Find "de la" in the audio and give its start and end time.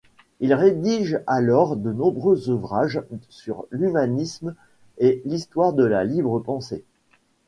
5.73-6.03